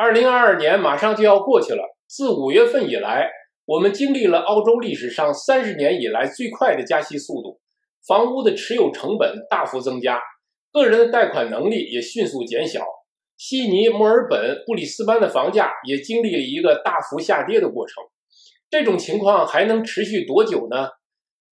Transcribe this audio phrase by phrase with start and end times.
[0.00, 3.28] 二零二二年马上就要过去了，自五月份以来，
[3.64, 7.58] 我们经历了澳洲历史上三十年以来最快的加息速度，
[8.06, 10.20] 房屋的持有成本大幅增加，
[10.72, 12.84] 个人的贷款能力也迅速减小。
[13.36, 18.04] 悉尼、墨尔本、布里斯班的房价也经历了一个大幅下跌的过程。
[18.70, 20.90] 这种情况还能持续多久呢？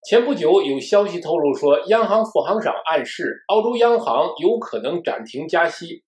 [0.07, 6.05] 前不久有消息透露说，央行副行长暗示澳洲央行有可能暂停加息。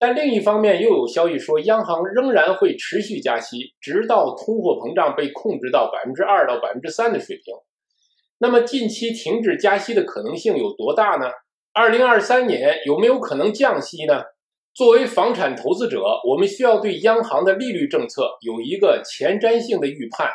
[0.00, 7.54] 但另一方面，又有消息说，央行仍然会持续加息，直到通货膨胀被控制到百分之二到百分之三的水平。
[8.38, 11.26] 那么，近期停止加息的可能性有多大呢？
[11.72, 14.22] 二零二三年有没有可能降息呢？
[14.72, 20.30] 作为房产投资者，我们需要对央行的利率政策有一个前瞻性的预判，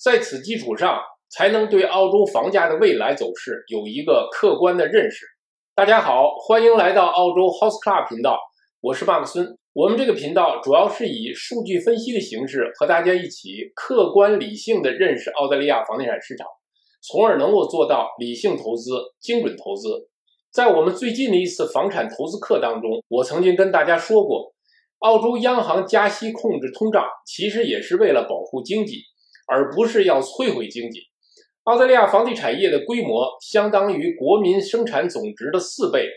[0.00, 5.26] 在此基础上，才能对澳洲房价的未来走势有一个客观的认识。
[5.74, 8.38] 大家好，欢迎来到澳洲 House Club 频道。
[8.80, 16.46] 我是马克孙，我们这个频道主要是以数据分析的形式和大家一起客观理性的认识澳大利亚房地产市场，
[17.02, 20.08] 从而能够做到理性投资、精准投资。
[20.52, 24.54] 在我们最近的一次房产投资课当中，我曾经跟大家说过，
[25.00, 29.02] 澳洲央行加息控制通胀，其实也是为了保护经济，
[29.48, 31.00] 而不是要摧毁经济。
[31.64, 36.08] 澳大利亚房地产业的规模相当于国民生产总值的四倍。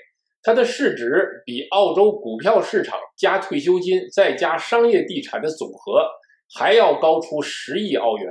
[0.44, 6.06] 它的市值比澳洲股票市场加退休金再加商业地产的总和
[6.58, 8.28] 还要高出十亿澳元。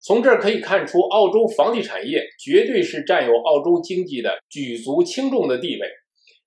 [0.00, 5.88] 从这可以看出，澳洲房地产业绝对是占有澳洲经济的举足轻重的地位。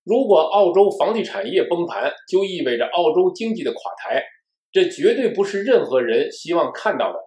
[0.03, 4.23] 如果澳洲房地产业崩盘，就意味着澳洲经济的垮台，
[4.72, 7.19] 这绝对不是任何人希望看到的。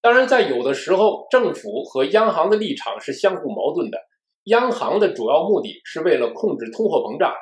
[0.00, 3.98] 当然，在有的时候，政府和央行的立场是相互矛盾的。
[4.44, 7.32] 央行的主要目的是为了控制通货膨胀，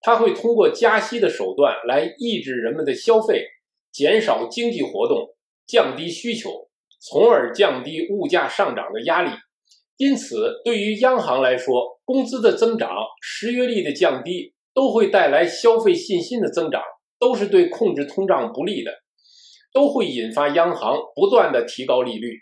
[0.00, 3.46] 它会通过加息的手段来抑制人们的消费，
[3.90, 5.34] 减少经济活动，
[5.66, 6.68] 降低需求，
[7.00, 9.30] 从而降低物价上涨的压力。
[9.96, 12.90] 因此，对于央行来说，工资的增长、
[13.22, 16.82] 失业率的降低都会带来消费信心的增长，
[17.18, 18.92] 都是对控制通胀不利的，
[19.72, 22.40] 都会引发央行不断的提高利率。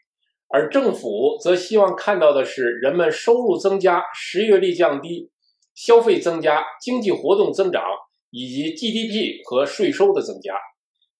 [0.52, 5.30] 而政府则希望看到的是人们收入增加、失业率降低、
[5.74, 7.82] 消费增加、经济活动增长
[8.30, 10.54] 以及 GDP 和税收的增加。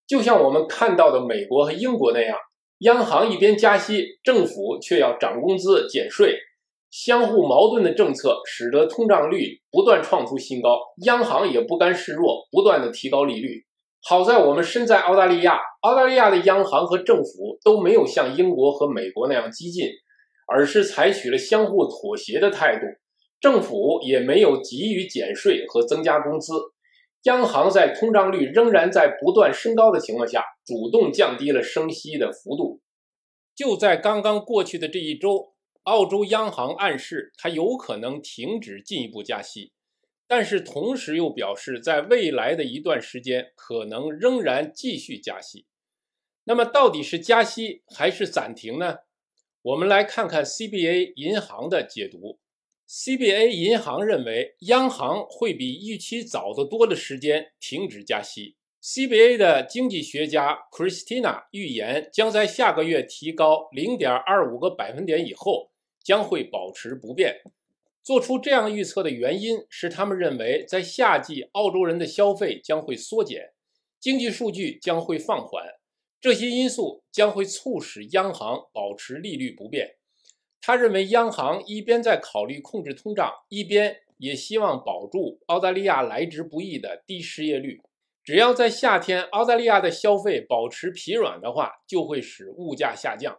[0.06, 2.36] 就像我们看到的美国和英国那样，
[2.80, 6.36] 央行一边加息，政府却要涨工资、减税，
[6.90, 13.64] 相互矛盾的政策使得通胀率不断创出新高，央行也不甘示弱，不断的提高利率。
[14.04, 19.86] 好在我们身在澳大利亚，澳大利亚的央行和政府都没有像英国和美国那样激进，
[20.48, 22.86] 而是采取了相互妥协的态度。
[23.40, 26.52] 政府也没有急于减税和增加工资，
[27.24, 32.80] 央行在通胀率仍然在不断升高的情况下，主动降低了升息的幅度。
[33.54, 35.52] 就在刚刚过去的这一周，
[35.84, 39.72] 澳洲央行暗示它有可能停止进一步加息。
[40.34, 45.66] 但是同时又表示，在未来的一段时间可能仍然继续加息。
[46.44, 49.00] 那么到底是加息还是暂停呢？
[49.60, 52.38] 我们来看看 CBA 银行的解读。
[52.88, 58.56] CBA 银行认为，央行会比预期早得多的时间停止加息。
[58.82, 65.72] CBA 的经济学家 Christina 预言，将在下个月提高0.25个百分点以后，
[66.02, 67.42] 将会保持不变。
[68.02, 73.52] 做出这样预测的原因是，他们认为在夏季，澳洲人的消费将会缩减，
[74.00, 75.64] 经济数据将会放缓，
[76.20, 79.96] 这些因素将会促使央行保持利率不变。
[80.60, 87.80] 他认为，央行一边在考虑控制通胀，一边也希望保住澳大利亚来之不易的低失业率。
[88.24, 93.38] 只要在夏天，澳大利亚的消费保持疲软的话，就会使物价下降，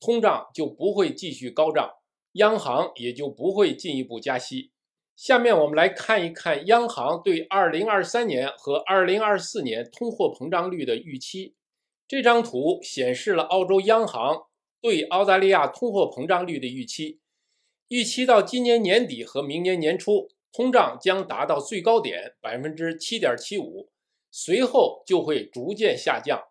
[0.00, 1.90] 通胀就不会继续高涨。
[2.34, 4.70] 央行也就不会进一步加息。
[5.16, 11.54] 下面我们来看一看央行对2023年和2024年通货膨胀率的预期。
[12.08, 14.46] 这张图显示了澳洲央行
[14.80, 17.20] 对澳大利亚通货膨胀率的预期。
[17.88, 23.90] 预期到今年年底和明年年初，通胀将达到最高点百分之七点七五，
[24.30, 26.42] 随后就会逐渐下降。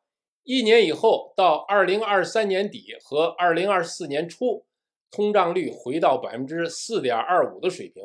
[0.44, 4.66] 一年以后，到2023年底和2024年初。
[5.16, 8.04] 通胀率回到百分之四点二五的水平，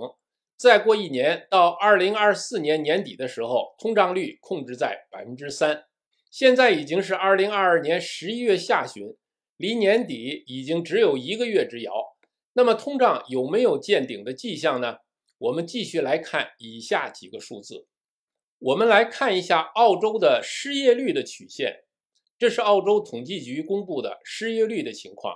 [0.59, 5.85] 再过一年到二零二四年年底的时候，通胀率控制在百分之三。
[6.31, 9.17] 现在已经是二零二二年十一月下旬，
[9.57, 11.91] 离年底已经只有一个月之遥。
[12.53, 14.99] 那么通胀有没有见顶的迹象呢？
[15.39, 17.87] 我们继续来看以下几个数字。
[18.59, 21.85] 我们来看一下澳洲的失业率的曲线，
[22.39, 25.35] 这是澳洲统计局公布的失业率的情况。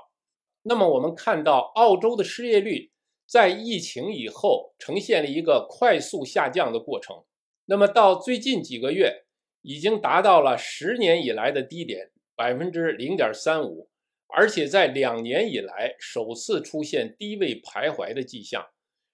[0.63, 2.93] 那么我们看到，澳洲的失业率
[3.27, 7.25] 在疫情以后呈现了一个快速下降的过程。
[7.65, 9.25] 那么到最近几个月，
[9.63, 13.89] 已经达到了十年以来的低点，百分之零点三五，
[14.29, 18.67] 而且在两年以来首次出现低位徘徊的迹象。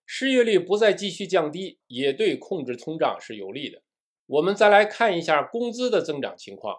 [0.04, 3.82] 失业率不再继续降低，也对控制通胀是有利的。
[4.26, 6.76] 我们再来看一下工资的增长情况，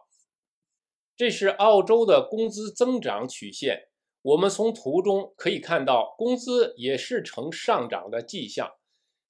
[1.15, 3.88] 这是澳洲的工资增长曲线。
[4.21, 8.71] 我们从图中可以看到，工资也是呈上涨的迹象，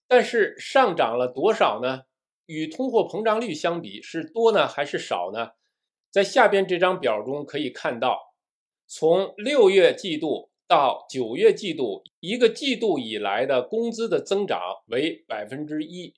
[0.07, 2.03] 但是上涨了多少呢？
[2.47, 5.51] 与通货膨胀率相比是多呢还是少呢？
[6.09, 8.33] 在下边这张表中可以看到，
[8.87, 16.15] 从六月季度到九月季度，一个季度以来的工资的增长为百分之一。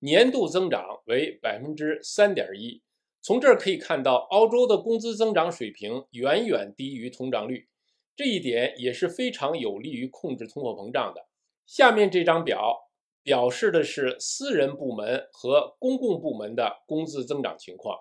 [0.00, 2.82] 年度增长为百分之三点一，
[3.22, 7.68] 从这儿可以看到，澳洲的工资增长水平远远低于通胀率，
[8.16, 11.26] 这一点也是非常有利于控制通货膨胀的。
[11.66, 12.90] 下面这张表
[13.22, 17.98] 表示的是私人部门和公共部门的工资增长情况，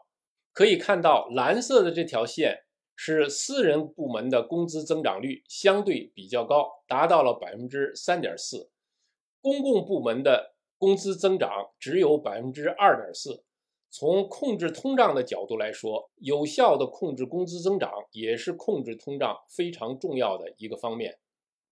[0.52, 2.64] 可以看到蓝色的这条线
[2.96, 8.70] 是私人部门的工资增长率相对比较高，达到了百分之三点四，
[9.42, 10.54] 公共部门的。
[10.80, 13.46] 工资增长只有百分之二点四。
[13.96, 21.20] 从控制通胀的角度来说，有效的控制工资增长也是控制通胀非常重要的一个方面。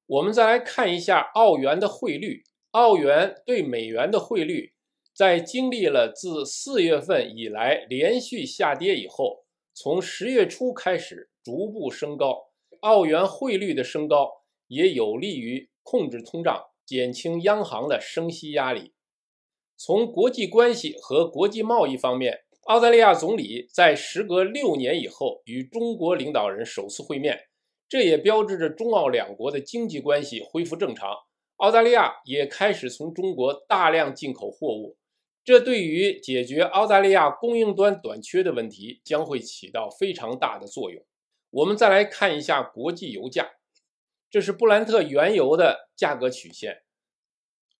[0.05, 4.73] 我们再来看一下澳元的汇率，澳元对美元的汇率
[5.15, 12.51] 在经历了自四月份以来连续下跌以后，从十月初开始逐步升高。
[12.81, 14.29] 澳元汇率的升高
[14.67, 18.93] 也有利于控制通胀，减轻央行的升息压力。
[19.83, 27.47] 从国际关系和国际贸易方面，澳大利亚总理在时隔六年以后与中国领导人首次会面，
[27.89, 31.15] 这也标志着中澳两国的经济关系恢复正常。
[31.55, 34.97] 澳大利亚也开始从中国大量进口货物，
[35.43, 41.03] 这对于解决澳大利亚供应端短缺的问题将会起到非常大的作用。
[41.49, 43.49] 我们再来看一下国际油价，
[44.29, 46.83] 这是布兰特原油的价格曲线。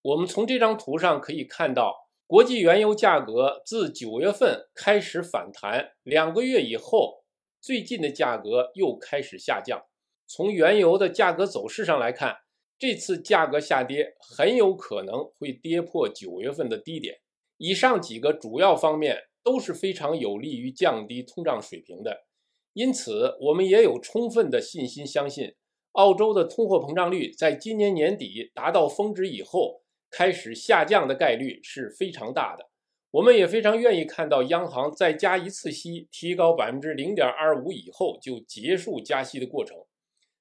[0.03, 7.24] 我们从这张图上可以看到，国际原油价格自九月份开始反弹，两个月以后，
[7.62, 9.83] 最近的价格又开始下降。
[10.25, 12.38] 从原油的价格走势上来看，
[12.80, 17.19] 这次价格下跌很有可能会跌破九月份的低点。
[17.57, 22.25] 以上几个主要方面都是非常有利于降低通胀水平的，
[22.74, 25.53] 因此我们也有充分的信心相信，
[25.92, 29.80] 澳洲的通货膨胀率在今年年底达到峰值以后。
[30.11, 32.69] 开始下降的概率是非常大的，
[33.11, 39.77] 我们也非常愿意看到央行再加一次息，提高百分之零点二五以后就结束加息的过程。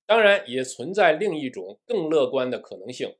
[0.06, 3.14] 当然，也存在另一种更乐观的可能性，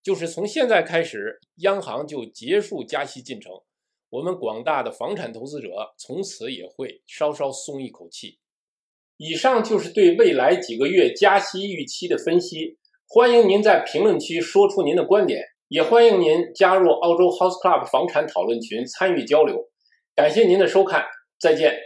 [0.00, 3.52] 就是从现在开始，央行就结束加息进程，
[4.10, 8.38] 我们广大的房产投资者从此也会稍稍松一口气。
[9.16, 12.78] 以上就是对未来几个月加息预期的分析，
[13.08, 15.42] 欢迎您在评论区说出您的观点。
[15.68, 19.56] 也欢迎您加入澳洲 House Club 房产讨论群参与交流，
[20.14, 21.04] 感谢您的收看，
[21.40, 21.76] 再见。